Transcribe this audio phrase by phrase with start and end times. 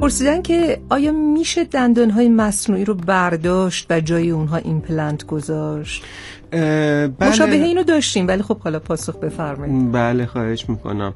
[0.00, 6.04] پرسیدن که آیا میشه دندان های مصنوعی رو برداشت و جای اونها ایمپلنت گذاشت؟
[6.50, 7.12] بله.
[7.20, 9.92] مشابه اینو داشتیم ولی خب حالا پاسخ بفرمایید.
[9.92, 11.14] بله خواهش می‌کنم.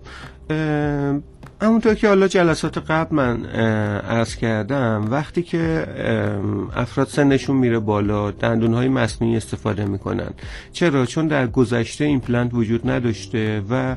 [1.63, 3.45] همونطور که حالا جلسات قبل من
[4.01, 5.87] عرض کردم وقتی که
[6.77, 10.31] افراد سنشون میره بالا دندون های مصنوعی استفاده می‌کنن
[10.73, 13.97] چرا؟ چون در گذشته ایمپلنت وجود نداشته و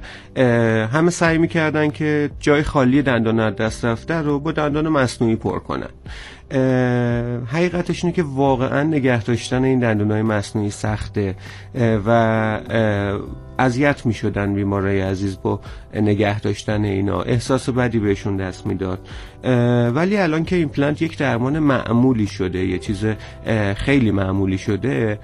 [0.88, 5.90] همه سعی می‌کردن که جای خالی دندان دست رفته رو با دندان مصنوعی پر کنن
[7.46, 11.36] حقیقتش اینه که واقعا نگه داشتن این دندون های مصنوعی سخته.
[12.06, 12.60] و
[13.60, 15.60] اذیت می شدن بیمارای عزیز با
[15.94, 17.22] نگه داشتن اینا.
[17.22, 19.00] احساس بدی بهشون دست می‌داد.
[19.96, 23.06] ولی الان که ایمپلنت یک درمان معمولی شده یه چیز
[23.76, 25.20] خیلی معمولی شده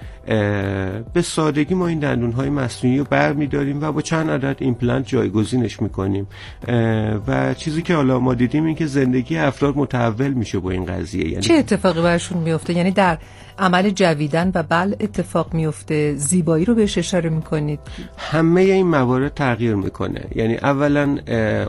[1.14, 5.08] به سادگی ما این دندون های مصنوعی رو بر می‌داریم و با چند عدد ایمپلنت
[5.08, 6.28] جایگزینش می‌کنیم.
[7.28, 11.13] و چیزی که حالا ما دیدیم این که زندگی افراد متحول میشه با این قضیه.
[11.20, 13.18] یعنی چه اتفاقی براشون میفته؟ یعنی در
[13.60, 17.80] عمل جویدن و بلع اتفاق میفته زیبایی رو بهش اشاره می‌کنید؟
[18.18, 20.26] همه این موارد تغییر می‌کنه.
[20.36, 21.18] یعنی اولا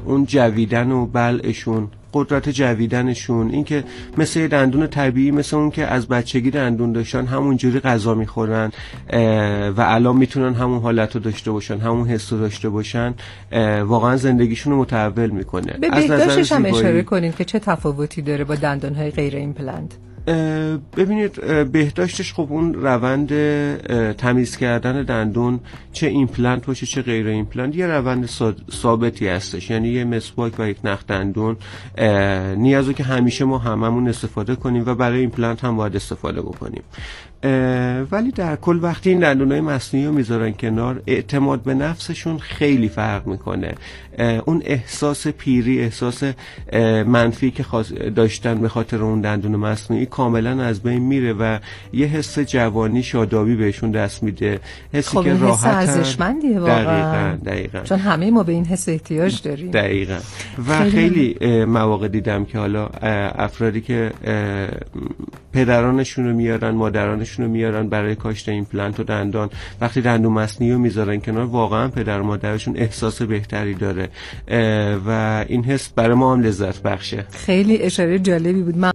[0.04, 3.84] اون جویدن و بلعشون قدرت جویدنشون اینکه
[4.18, 8.72] مثل یه دندون طبیعی مثل اون که از بچگی دندون داشتن همونجوری غذا می‌خورن
[9.76, 13.14] و الان می‌تونن همون حالت رو داشته باشن همون حس رو داشته باشن
[13.82, 15.72] واقعا زندگیشون رو متحول می‌کنه.
[15.80, 19.90] به بهداشتش هم اشاره کنیم که چه تفاوتی داره با دندان های غیر ایمپلنت.
[20.96, 21.40] ببینید
[21.72, 23.28] بهداشتش خب اون روند
[24.12, 25.60] تمیز کردن دندون
[25.92, 28.28] چه ایمپلنت باشه چه غیر ایمپلنت یه روند
[28.70, 29.70] ثابتی هستش.
[29.70, 31.56] یعنی یه مسواک و یک نخ دندون
[32.56, 36.82] نیازه که همیشه ما هممون استفاده کنیم و برای ایمپلنت هم باید استفاده بکنیم.
[38.10, 43.26] ولی در کل وقتی این های مصنوعی رو می‌ذارن کنار اعتماد به نفسشون خیلی فرق
[43.26, 43.74] می‌کنه.
[44.44, 46.22] اون احساس پیری احساس
[47.06, 47.64] منفی که
[48.16, 51.58] داشتن به خاطر اون دندون مصنوعی کاملا از بین میره و
[51.92, 54.60] یه حس جوانی شادابی بهشون دست میده.
[54.92, 57.36] حسی خب که راحت ارزشمندیه واقعا.
[57.36, 59.70] دقیقا چون همه ما به این حس احتیاج داریم.
[59.70, 60.18] دقیقا
[60.68, 62.86] و خیلی, خیلی مواقع دیدم که حالا
[63.34, 64.10] افرادی که
[65.52, 69.50] پدرانشون رو میارن مادرانشون رو میارن برای کاشت ایمپلنت و دندان.
[69.80, 74.08] وقتی دندون مصنوعی رو می‌ذارن کنار واقعا پدر و مادرشون احساس بهتری داره.
[75.06, 77.26] و این حس برای ما هم لذت بخشه.
[77.30, 78.78] خیلی اشاره جالبی بود.
[78.78, 78.93] من